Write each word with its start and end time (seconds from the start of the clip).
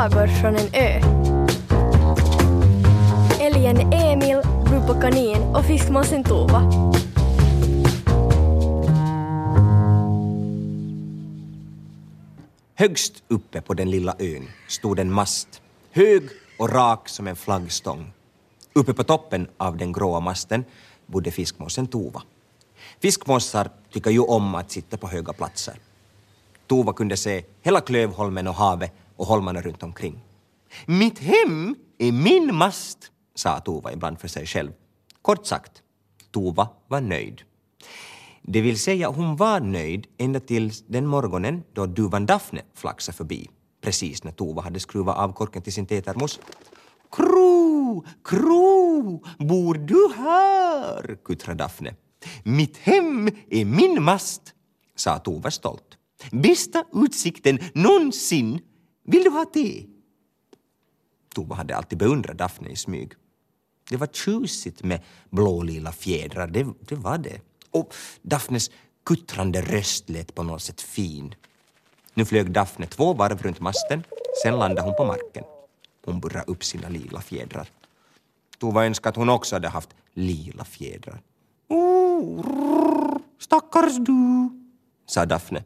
sagor 0.00 0.26
från 0.26 0.56
en 0.56 0.74
ö. 0.74 1.00
Älgen 3.40 3.92
Emil, 3.92 4.36
Rupa 4.66 5.00
Kanin 5.00 5.42
och 5.42 5.64
fiskmåsen 5.64 6.24
Tova. 6.24 6.62
Högst 12.74 13.22
uppe 13.28 13.60
på 13.60 13.74
den 13.74 13.90
lilla 13.90 14.14
ön 14.18 14.48
stod 14.68 14.98
en 14.98 15.12
mast, 15.12 15.62
hög 15.90 16.22
och 16.58 16.72
rak 16.72 17.08
som 17.08 17.26
en 17.26 17.36
flaggstång. 17.36 18.12
Uppe 18.72 18.94
på 18.94 19.04
toppen 19.04 19.48
av 19.56 19.76
den 19.76 19.92
gråa 19.92 20.20
masten 20.20 20.64
bodde 21.06 21.30
fiskmåsen 21.30 21.86
Tova. 21.86 22.22
Fiskmåsar 23.02 23.70
tycker 23.92 24.10
ju 24.10 24.20
om 24.20 24.54
att 24.54 24.70
sitta 24.70 24.96
på 24.96 25.08
höga 25.08 25.32
platser. 25.32 25.74
Tova 26.66 26.92
kunde 26.92 27.16
se 27.16 27.44
hela 27.62 27.80
Klövholmen 27.80 28.48
och 28.48 28.54
havet 28.54 28.92
och 29.20 29.26
holmarna 29.26 29.60
runt 29.60 29.82
omkring. 29.82 30.20
Mitt 30.86 31.18
hem 31.18 31.76
är 31.98 32.12
min 32.12 32.54
mast, 32.54 32.98
sa 33.34 33.60
Tova 33.60 33.92
ibland 33.92 34.20
för 34.20 34.28
sig 34.28 34.46
själv. 34.46 34.72
Kort 35.22 35.46
sagt, 35.46 35.82
Tova 36.30 36.68
var 36.88 37.00
nöjd. 37.00 37.42
Det 38.42 38.60
vill 38.60 38.78
säga, 38.78 39.08
hon 39.08 39.36
var 39.36 39.60
nöjd 39.60 40.06
ända 40.18 40.40
till 40.40 40.72
den 40.86 41.06
morgonen 41.06 41.62
då 41.72 41.86
duvan 41.86 42.26
Daphne 42.26 42.62
flaxade 42.74 43.16
förbi, 43.16 43.48
precis 43.80 44.24
när 44.24 44.32
Tova 44.32 44.62
hade 44.62 44.80
skruvat 44.80 45.16
av 45.16 45.32
korken 45.32 45.62
till 45.62 45.72
sin 45.72 45.86
tetermos. 45.86 46.40
Kro, 47.12 48.04
kro, 48.24 49.24
bor 49.38 49.74
du 49.74 50.12
här? 50.16 51.18
kuttrade 51.24 51.58
Daphne. 51.58 51.94
Mitt 52.44 52.76
hem 52.76 53.28
är 53.50 53.64
min 53.64 54.02
mast, 54.02 54.42
sa 54.96 55.18
Tova 55.18 55.50
stolt. 55.50 55.96
Bästa 56.32 56.84
utsikten 56.92 57.58
någonsin. 57.74 58.60
Vill 59.02 59.24
du 59.24 59.30
ha 59.30 59.44
te? 59.44 59.86
Tova 61.34 61.54
hade 61.54 61.76
alltid 61.76 61.98
beundrat 61.98 62.38
Daphne 62.38 62.70
i 62.70 62.76
smyg. 62.76 63.12
Det 63.90 63.96
var 63.96 64.06
tjusigt 64.06 64.82
med 64.82 65.00
blålila 65.30 65.92
fjädrar, 65.92 66.46
det, 66.46 66.66
det 66.80 66.94
var 66.94 67.18
det. 67.18 67.40
Och 67.70 67.94
Daphnes 68.22 68.70
kuttrande 69.04 69.62
röst 69.62 70.08
lät 70.08 70.34
på 70.34 70.42
något 70.42 70.62
sätt 70.62 70.80
fin. 70.80 71.34
Nu 72.14 72.24
flög 72.24 72.50
Daphne 72.50 72.86
två 72.86 73.14
varv 73.14 73.42
runt 73.42 73.60
masten, 73.60 74.04
sen 74.42 74.56
landade 74.56 74.82
hon 74.82 74.96
på 74.96 75.04
marken. 75.04 75.44
Hon 76.04 76.20
burrade 76.20 76.44
upp 76.46 76.64
sina 76.64 76.88
lila 76.88 77.20
fjädrar. 77.20 77.68
Tova 78.58 78.86
önskade 78.86 79.10
att 79.10 79.16
hon 79.16 79.28
också 79.28 79.56
hade 79.56 79.68
haft 79.68 79.90
lila 80.14 80.64
fjädrar. 80.64 81.20
Oh, 81.68 82.42
rrr, 82.42 83.20
stackars 83.38 83.96
du, 83.96 84.50
sa 85.06 85.26
Daphne. 85.26 85.64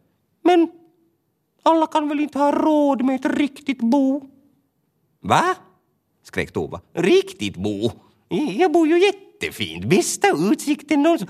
Alla 1.66 1.86
kan 1.86 2.08
väl 2.08 2.20
inte 2.20 2.38
ha 2.38 2.52
råd 2.52 3.04
med 3.04 3.14
ett 3.14 3.36
riktigt 3.36 3.80
bo? 3.80 4.22
Va? 5.20 5.54
skrek 6.22 6.52
Tova. 6.52 6.80
Riktigt 6.92 7.56
bo? 7.56 7.90
Jag 8.58 8.72
bor 8.72 8.88
ju 8.88 9.04
jättefint. 9.04 9.84
Bästa 9.84 10.28
utsikten 10.36 11.02
någonsin. 11.02 11.28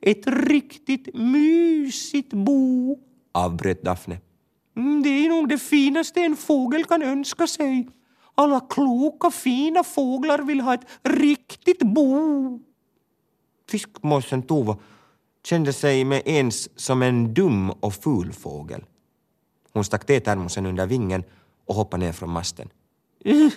Ett 0.00 0.26
riktigt 0.26 1.14
mysigt 1.14 2.32
bo, 2.32 2.98
avbröt 3.32 3.82
Daphne. 3.82 4.20
Mm, 4.76 5.02
det 5.02 5.08
är 5.08 5.28
nog 5.28 5.48
det 5.48 5.58
finaste 5.58 6.20
en 6.20 6.36
fågel 6.36 6.84
kan 6.84 7.02
önska 7.02 7.46
sig. 7.46 7.88
Alla 8.34 8.60
kloka, 8.60 9.30
fina 9.30 9.84
fåglar 9.84 10.38
vill 10.38 10.60
ha 10.60 10.74
ett 10.74 10.86
riktigt 11.02 11.82
bo. 11.82 12.60
Fiskmåsen 13.70 14.42
Tova 14.42 14.76
kände 15.48 15.72
sig 15.72 16.04
med 16.04 16.22
ens 16.24 16.80
som 16.80 17.02
en 17.02 17.34
dum 17.34 17.70
och 17.70 17.94
ful 17.94 18.32
fågel. 18.32 18.84
Hon 19.72 19.84
stack 19.84 20.06
tetermosen 20.06 20.66
under 20.66 20.86
vingen 20.86 21.24
och 21.66 21.74
hoppade 21.74 22.06
ner 22.06 22.12
från 22.12 22.30
masten. 22.30 22.68
"Uh, 23.26 23.52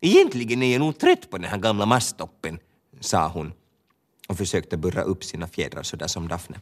Egentligen 0.00 0.62
är 0.62 0.72
jag 0.72 0.80
nog 0.80 0.98
trött 0.98 1.30
på 1.30 1.38
den 1.38 1.50
här 1.50 1.58
gamla 1.58 1.86
masttoppen, 1.86 2.58
sa 3.00 3.28
hon 3.28 3.52
och 4.28 4.36
försökte 4.38 4.76
burra 4.76 5.02
upp 5.02 5.24
sina 5.24 5.46
fjädrar 5.46 5.82
sådär 5.82 6.06
som 6.06 6.28
Daphne. 6.28 6.60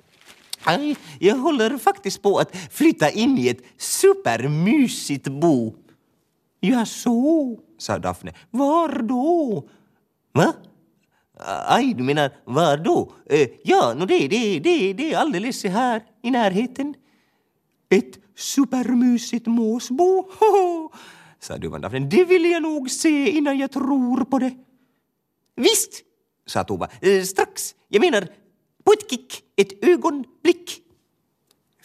Aj, 0.65 0.97
jag 1.21 1.37
håller 1.37 1.79
faktiskt 1.79 2.23
på 2.23 2.39
att 2.39 2.57
flytta 2.71 3.11
in 3.11 3.39
i 3.39 3.49
ett 3.49 3.63
supermysigt 3.79 5.29
bo. 5.29 5.75
Ja, 6.61 6.87
så, 6.87 7.59
sa 7.79 7.99
Daphne. 7.99 8.35
Var 8.51 9.03
då? 9.03 9.65
Va? 10.33 10.55
Aj, 11.47 11.95
du 11.95 12.03
menar 12.03 12.31
var 12.45 12.77
då? 12.77 13.13
Eh, 13.27 13.49
ja, 13.65 13.95
no 13.95 14.07
det, 14.07 14.29
det, 14.29 14.59
det, 14.59 14.93
det 14.93 15.13
är 15.13 15.19
alldeles 15.19 15.65
här 15.65 16.03
i 16.23 16.31
närheten. 16.31 16.95
Ett 17.91 18.19
supermysigt 18.37 19.47
måsbo? 19.47 20.29
Hoho, 20.39 20.91
sa 21.41 21.59
duvan 21.59 21.81
Daphne. 21.81 22.07
Det 22.07 22.25
vill 22.25 22.45
jag 22.45 22.63
nog 22.63 22.91
se 22.91 23.31
innan 23.31 23.59
jag 23.59 23.73
tror 23.73 24.25
på 24.25 24.39
det. 24.39 24.53
Visst, 25.57 26.03
sa 26.47 26.65
Tova. 26.65 26.89
Eh, 27.01 27.23
strax. 27.23 27.75
Jag 27.89 28.01
menar, 28.01 28.29
på 28.85 28.93
ett 28.93 29.11
kick, 29.11 29.43
ett 29.57 29.85
ögonblick. 29.85 30.83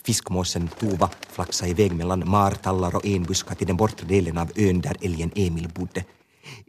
Fiskmåsen 0.03 0.67
Tova 0.67 1.09
flaxade 1.29 1.71
iväg 1.71 1.91
mellan 1.95 2.29
martallar 2.29 2.95
och 2.95 3.05
enbuskar 3.05 3.55
till 3.55 3.67
den 3.67 3.77
bortre 3.77 4.07
delen 4.07 4.37
av 4.37 4.51
ön 4.55 4.81
där 4.81 4.97
älgen 5.01 5.31
Emil 5.35 5.69
bodde. 5.75 6.05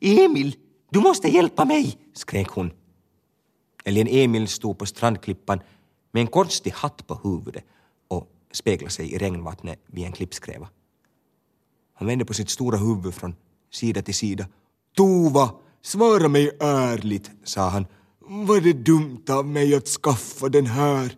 Emil, 0.01 0.57
du 0.91 1.01
måste 1.01 1.29
hjälpa 1.29 1.65
mig, 1.65 1.99
skrek 2.13 2.49
hon. 2.49 2.71
Elin 3.85 4.09
Emil 4.09 4.49
stod 4.49 4.79
på 4.79 4.87
strandklippan 4.87 5.61
med 6.13 6.21
en 6.21 6.27
konstig 6.27 6.71
hatt 6.71 7.07
på 7.07 7.15
huvudet 7.23 7.65
och 8.09 8.29
speglade 8.53 8.91
sig 8.91 9.13
i 9.13 9.19
regnvattnet 9.19 9.81
vid 9.87 10.05
en 10.05 10.13
klippskräva. 10.13 10.69
Han 11.95 12.09
vände 12.09 12.25
på 12.25 12.35
sitt 12.35 12.51
stora 12.51 12.77
huvud 12.77 13.15
från 13.15 13.35
sida 13.71 14.03
till 14.03 14.15
sida. 14.15 14.47
Tova, 14.97 15.51
svara 15.83 16.29
mig 16.29 16.51
ärligt, 16.61 17.31
sa 17.45 17.69
han. 17.69 17.87
Var 18.19 18.61
det 18.61 18.73
dumt 18.73 19.25
av 19.31 19.47
mig 19.47 19.75
att 19.75 19.89
skaffa 19.89 20.49
den 20.49 20.67
här? 20.67 21.17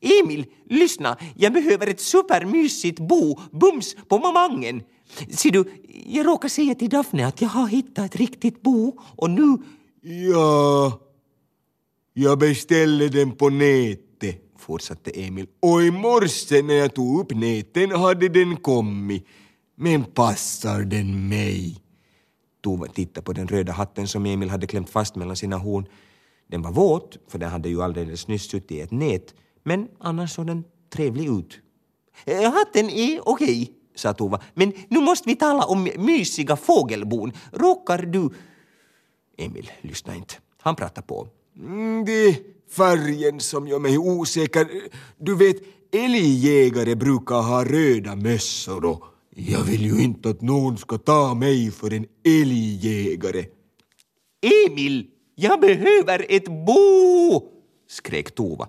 Emil, 0.00 0.46
lyssna, 0.64 1.16
jag 1.36 1.52
behöver 1.52 1.86
ett 1.86 2.00
supermysigt 2.00 3.00
bo 3.00 3.40
bums 3.52 3.96
på 4.08 4.18
mamangen. 4.18 4.82
Ser 5.30 5.50
du, 5.50 5.64
jag 6.06 6.26
råkar 6.26 6.48
säga 6.48 6.74
till 6.74 6.88
Daphne 6.88 7.26
att 7.26 7.40
jag 7.40 7.48
har 7.48 7.66
hittat 7.66 8.06
ett 8.06 8.16
riktigt 8.16 8.62
bo 8.62 9.00
och 9.16 9.30
nu... 9.30 9.56
Ja, 10.02 11.00
jag 12.14 12.38
beställde 12.38 13.08
den 13.08 13.32
på 13.32 13.48
nätet, 13.50 14.42
fortsatte 14.58 15.10
Emil. 15.10 15.46
Och 15.60 15.82
i 15.82 15.90
morse 15.90 16.62
när 16.62 16.74
jag 16.74 16.94
tog 16.94 17.20
upp 17.20 17.34
näten 17.34 17.90
hade 17.90 18.28
den 18.28 18.56
kommit. 18.56 19.26
Men 19.76 20.04
passar 20.04 20.82
den 20.82 21.28
mig? 21.28 21.76
Tova 22.62 22.86
tittade 22.86 23.24
på 23.24 23.32
den 23.32 23.48
röda 23.48 23.72
hatten 23.72 24.08
som 24.08 24.26
Emil 24.26 24.50
hade 24.50 24.66
klämt 24.66 24.90
fast 24.90 25.16
mellan 25.16 25.36
sina 25.36 25.56
horn. 25.56 25.86
Den 26.50 26.62
var 26.62 26.72
våt, 26.72 27.16
för 27.28 27.38
den 27.38 27.50
hade 27.50 27.68
ju 27.68 27.82
alldeles 27.82 28.28
nyss 28.28 28.42
suttit 28.50 28.72
i 28.72 28.80
ett 28.80 28.90
nät, 28.90 29.34
men 29.64 29.88
annars 30.00 30.34
såg 30.34 30.46
den 30.46 30.64
trevlig 30.92 31.28
ut. 31.28 31.58
"Eh, 32.24 32.52
Hatten 32.52 32.90
är 32.90 33.28
okej, 33.28 33.72
sa 33.98 34.14
Tova, 34.14 34.40
men 34.54 34.72
nu 34.88 35.00
måste 35.00 35.28
vi 35.28 35.36
tala 35.36 35.64
om 35.64 35.88
mysiga 35.96 36.56
fågelbon. 36.56 37.32
Råkar 37.52 38.02
du... 38.02 38.30
Emil 39.38 39.70
lyssnade 39.80 40.18
inte. 40.18 40.34
Han 40.60 40.76
pratade 40.76 41.06
på. 41.06 41.28
Mm, 41.56 42.04
det 42.04 42.12
är 42.12 42.36
färgen 42.70 43.40
som 43.40 43.68
gör 43.68 43.78
mig 43.78 43.98
osäker. 43.98 44.68
Du 45.16 45.36
vet, 45.36 45.56
älgjägare 45.92 46.94
brukar 46.94 47.42
ha 47.42 47.64
röda 47.64 48.16
mössor 48.16 48.84
och 48.84 49.04
jag 49.30 49.62
vill 49.62 49.84
ju 49.86 50.02
inte 50.02 50.30
att 50.30 50.40
någon 50.40 50.78
ska 50.78 50.98
ta 50.98 51.34
mig 51.34 51.70
för 51.70 51.92
en 51.92 52.06
älgjägare. 52.24 53.44
Emil, 54.66 55.06
jag 55.34 55.60
behöver 55.60 56.26
ett 56.28 56.48
bo! 56.48 57.42
skrek 57.88 58.34
Tova. 58.34 58.68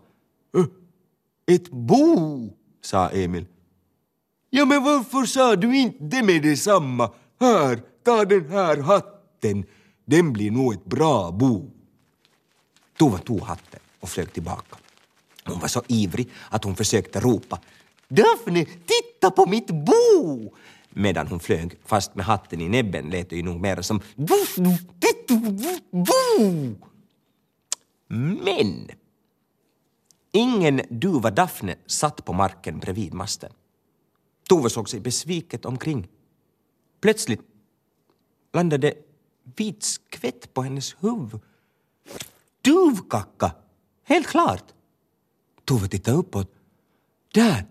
Ett 1.48 1.70
bo, 1.70 2.50
sa 2.82 3.10
Emil. 3.10 3.46
Ja, 4.50 4.66
men 4.66 4.84
varför 4.84 5.26
sa 5.26 5.56
du 5.56 5.78
inte 5.78 6.04
det 6.04 6.24
med 6.24 6.42
detsamma? 6.42 7.12
Här, 7.40 7.82
ta 8.04 8.26
den 8.26 8.50
här 8.50 8.78
hatten. 8.78 9.66
Den 10.06 10.34
blir 10.34 10.52
nog 10.52 10.74
ett 10.74 10.86
bra 10.86 11.32
bo. 11.32 11.72
Tova 12.98 13.18
tog 13.18 13.42
hatten 13.42 13.80
och 14.00 14.10
flög 14.10 14.34
tillbaka. 14.34 14.78
Hon 15.46 15.60
var 15.60 15.68
så 15.68 15.84
ivrig 15.88 16.30
att 16.50 16.64
hon 16.64 16.76
försökte 16.76 17.20
ropa 17.20 17.60
Daphne, 18.10 18.66
titta 18.66 19.32
på 19.32 19.46
mitt 19.46 19.68
bo! 19.68 20.54
Medan 20.90 21.28
hon 21.28 21.40
flög 21.40 21.78
fast 21.86 22.16
med 22.16 22.26
hatten 22.26 22.62
i 22.62 22.70
näbben 22.70 23.10
lät 23.10 23.30
det 23.30 23.36
ju 23.36 23.44
nog 23.44 23.62
mer 23.62 23.82
som 23.82 24.02
bo! 24.16 24.66
Men 28.08 28.88
ingen 30.32 30.82
duva 30.90 31.32
Daphne 31.32 31.76
satt 31.86 32.26
på 32.26 32.34
marken 32.34 32.80
bredvid 32.80 33.14
masten. 33.14 33.52
Tove 34.50 34.70
såg 34.70 34.90
sig 34.90 35.00
besviket 35.00 35.66
omkring. 35.66 36.08
Plötsligt 37.02 37.42
landade 38.54 38.94
vit 39.56 39.84
skvätt 39.84 40.54
på 40.54 40.62
hennes 40.62 40.96
huvud. 41.00 41.42
Duvkacka! 42.62 43.52
Helt 44.04 44.28
klart! 44.28 44.74
Tove 45.66 45.88
tittade 45.88 46.18
uppåt. 46.18 46.52
Där, 47.34 47.66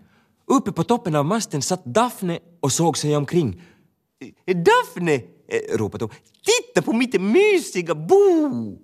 Uppe 0.49 0.71
på 0.71 0.83
toppen 0.83 1.15
av 1.15 1.25
masten 1.25 1.61
satt 1.61 1.85
Daphne 1.85 2.39
och 2.59 2.71
såg 2.71 2.97
sig 2.97 3.15
omkring. 3.15 3.61
Daphne! 4.45 5.13
Eh, 5.47 5.77
ropade 5.77 6.05
hon. 6.05 6.13
Titta 6.43 6.81
på 6.81 6.93
mitt 6.93 7.21
mysiga 7.21 7.95
bo! 7.95 8.77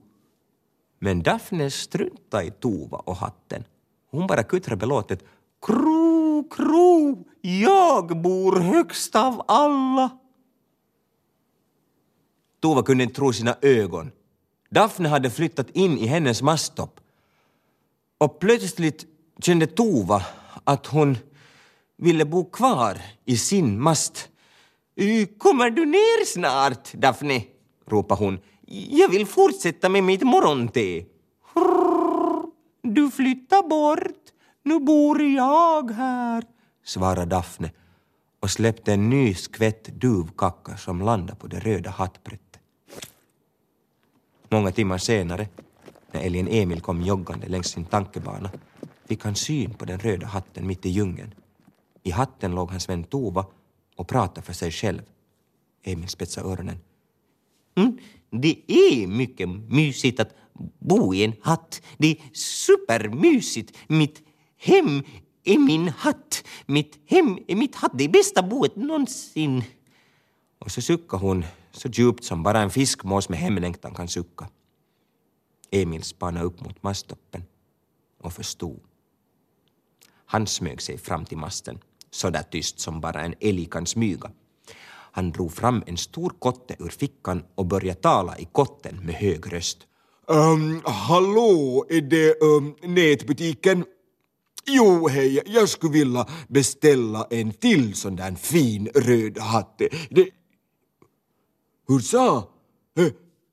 Men 1.00 1.24
Daphne 1.24 1.71
struntade 1.71 2.44
i 2.44 2.51
Tova 2.51 2.97
och 2.97 3.15
hatten. 3.15 3.63
Hon 4.12 4.27
bara 4.27 4.44
kuttrade 4.44 4.77
belåtet. 4.77 5.24
Kru 5.62 6.05
kro, 6.50 7.25
jag 7.42 8.21
bor 8.21 8.59
högst 8.59 9.15
av 9.15 9.45
alla. 9.47 10.09
Tova 12.59 12.83
kunde 12.83 13.03
inte 13.03 13.15
tro 13.15 13.33
sina 13.33 13.57
ögon. 13.62 14.12
Daphne 14.69 15.09
hade 15.09 15.30
flyttat 15.30 15.69
in 15.69 15.97
i 15.97 16.06
hennes 16.06 16.42
masttopp. 16.42 17.00
Och 18.18 18.39
plötsligt 18.39 19.06
kände 19.39 19.68
Tova 19.68 20.25
att 20.63 20.88
hon 20.88 21.18
ville 21.97 22.25
bo 22.25 22.45
kvar 22.45 23.01
i 23.25 23.38
sin 23.38 23.81
mast. 23.81 24.30
Kommer 25.38 25.69
du 25.69 25.86
ner 25.86 26.25
snart, 26.25 26.94
Daphne? 26.94 27.44
ropade 27.88 28.24
hon. 28.24 28.39
Jag 28.89 29.09
vill 29.09 29.25
fortsätta 29.25 29.89
med 29.89 30.03
mitt 30.03 30.21
morgonte. 30.21 31.06
Du 32.81 33.12
flyttar 33.12 33.69
bort. 33.69 34.34
Nu 34.67 34.79
bor 34.79 35.21
jag 35.21 35.91
här, 35.91 36.44
svarade 36.83 37.25
Daphne 37.25 37.71
och 38.39 38.50
släppte 38.50 38.94
en 38.94 39.09
ny 39.09 39.33
skvätt 39.33 39.85
duvkacka 39.85 40.77
som 40.77 41.01
landade 41.01 41.39
på 41.39 41.47
det 41.47 41.59
röda 41.59 41.89
hattbrettet. 41.89 42.59
Många 44.50 44.71
timmar 44.71 44.97
senare, 44.97 45.47
när 46.12 46.21
älgen 46.21 46.47
Emil 46.47 46.81
kom 46.81 47.01
joggande 47.01 47.47
längs 47.47 47.67
sin 47.67 47.85
tankebana, 47.85 48.50
fick 49.06 49.23
han 49.23 49.35
syn 49.35 49.73
på 49.73 49.85
den 49.85 50.00
röda 50.00 50.27
hatten 50.27 50.68
mitt 50.68 50.85
i 50.85 50.89
djungeln. 50.89 51.33
I 52.03 52.11
hatten 52.11 52.56
låg 52.56 52.71
hans 52.71 52.89
vän 52.89 53.03
Tova 53.03 53.45
och 53.95 54.07
pratade 54.07 54.41
för 54.41 54.53
sig 54.53 54.71
själv. 54.71 55.01
Emil 55.83 56.09
spetsade 56.09 56.47
öronen. 56.47 56.79
Mm, 57.75 57.97
det 58.29 58.71
är 58.71 59.07
mycket 59.07 59.50
mysigt 59.50 60.19
att 60.19 60.35
bo 60.79 61.13
i 61.13 61.23
en 61.23 61.33
hatt. 61.41 61.81
Det 61.97 62.11
är 62.11 62.18
supermysigt. 62.33 63.77
Mitt 63.88 64.21
hem 64.57 65.04
är 65.44 65.57
min 65.57 65.88
hatt. 65.88 66.44
Mitt 66.66 67.00
hem 67.06 67.40
är 67.48 67.56
mitt 67.56 67.75
hatt. 67.75 67.92
Det 67.94 68.04
är 68.04 68.10
bästa 68.10 68.44
boet 68.44 68.75
någonsin. 68.75 69.63
Och 70.60 70.72
så 70.72 70.81
suckade 70.81 71.22
hon 71.22 71.46
så 71.72 71.88
djupt 71.88 72.24
som 72.24 72.44
bara 72.44 72.62
en 72.62 72.69
fiskmås 72.69 73.30
med 73.30 73.40
hemlängtan 73.40 73.94
kan 73.94 74.07
sucka. 74.07 74.50
Emil 75.72 76.04
spanade 76.04 76.46
upp 76.46 76.62
mot 76.62 76.84
masttoppen 76.84 77.44
och 78.22 78.34
förstod. 78.34 78.80
Han 80.25 80.48
smög 80.48 80.81
sig 80.81 80.98
fram 80.98 81.25
till 81.25 81.38
masten, 81.38 81.80
så 82.12 82.30
där 82.30 82.44
tyst 82.44 82.80
som 82.80 83.02
bara 83.02 83.22
en 83.22 83.36
älg 83.40 83.66
kan 83.66 83.86
smyga. 83.86 84.31
Han 85.12 85.31
drog 85.31 85.54
fram 85.54 85.84
en 85.88 85.98
stor 85.98 86.30
kotte 86.40 86.75
ur 86.80 86.90
fickan 86.90 87.44
och 87.56 87.66
började 87.66 88.00
tala 88.00 88.38
i 88.38 88.46
kotten 88.52 89.06
med 89.06 89.16
hög 89.16 89.54
röst. 89.54 89.88
Um, 90.28 90.81
hallå, 90.86 91.86
är 91.90 92.02
det 92.02 92.42
um, 92.42 92.75
nätbutiken? 92.81 93.86
Jo, 94.67 95.07
hej, 95.07 95.41
jag 95.45 95.69
skulle 95.69 95.94
vilja 95.94 96.25
beställa 96.47 97.27
en 97.29 97.53
till 97.53 97.95
sån 97.95 98.15
där 98.15 98.35
fin 98.35 98.88
röd 98.95 99.38
hatt. 99.38 99.81
Det... 100.09 100.29
Hur 101.88 102.00
sa? 102.00 102.50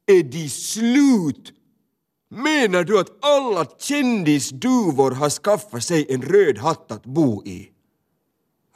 Är 0.07 0.23
de 0.23 0.49
slut? 0.49 1.53
Menar 2.29 2.85
du 2.85 3.01
att 3.01 3.25
alla 3.25 3.67
kändisduvor 3.79 5.11
har 5.11 5.31
skaffat 5.31 5.85
sig 5.85 6.07
en 6.09 6.23
röd 6.23 6.59
hatt 6.59 6.93
att 6.93 7.07
bo 7.07 7.45
i? 7.45 7.69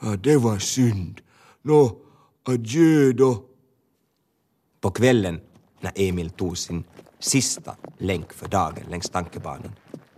Ja, 0.00 0.16
det 0.16 0.36
var 0.36 0.58
synd. 0.58 1.20
Nå, 1.62 1.98
adjö 2.44 3.12
då. 3.12 3.44
På 4.80 4.90
kvällen, 4.90 5.40
när 5.80 5.92
Emil 5.94 6.30
tog 6.30 6.58
sin 6.58 6.84
sista 7.18 7.76
länk 7.98 8.32
för 8.32 8.48
dagen 8.48 8.84
längs 8.90 9.10
tankebanan, 9.10 9.72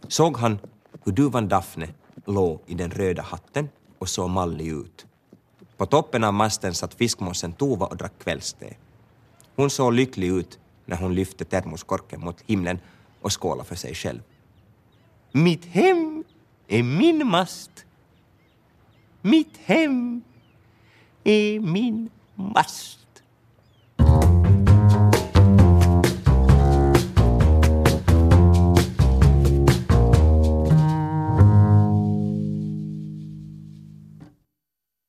såg 0.08 0.36
han 0.36 0.58
hur 1.04 1.12
duvan 1.12 1.48
Daphne 1.48 1.88
låg 2.28 2.60
i 2.66 2.74
den 2.74 2.90
röda 2.90 3.22
hatten 3.22 3.68
och 3.98 4.08
såg 4.08 4.30
mallig 4.30 4.66
ut. 4.66 5.06
På 5.76 5.86
toppen 5.86 6.24
av 6.24 6.34
masten 6.34 6.74
satt 6.74 6.94
fiskmåsen 6.94 7.52
Tova 7.52 7.86
och 7.86 7.96
drack 7.96 8.12
kvällste. 8.18 8.76
Hon 9.56 9.70
såg 9.70 9.92
lycklig 9.92 10.28
ut 10.28 10.58
när 10.86 10.96
hon 10.96 11.14
lyfte 11.14 11.44
termoskorken 11.44 12.20
mot 12.20 12.40
himlen 12.40 12.78
och 13.20 13.42
skålade 13.42 13.68
för 13.68 13.76
sig 13.76 13.94
själv. 13.94 14.20
Mitt 15.32 15.64
hem 15.64 16.24
är 16.68 16.82
min 16.82 17.26
mast. 17.26 17.84
Mitt 19.22 19.56
hem 19.56 20.22
är 21.24 21.60
min 21.60 22.10
mast. 22.34 22.97